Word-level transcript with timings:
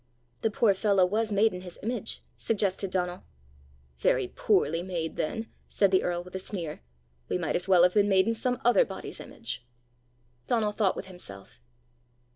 "The 0.41 0.49
poor 0.49 0.73
fellow 0.73 1.05
was 1.05 1.31
made 1.31 1.53
in 1.53 1.61
his 1.61 1.77
image!" 1.83 2.23
suggested 2.35 2.89
Donal. 2.89 3.23
"Very 3.99 4.27
poorly 4.29 4.81
made 4.81 5.15
then!" 5.15 5.51
said 5.69 5.91
the 5.91 6.01
earl 6.01 6.23
with 6.23 6.33
a 6.33 6.39
sneer. 6.39 6.81
"We 7.29 7.37
might 7.37 7.55
as 7.55 7.67
well 7.67 7.83
have 7.83 7.93
been 7.93 8.09
made 8.09 8.27
in 8.27 8.33
some 8.33 8.59
other 8.65 8.83
body's 8.83 9.19
image!" 9.19 9.63
Donal 10.47 10.71
thought 10.71 10.95
with 10.95 11.05
himself. 11.05 11.61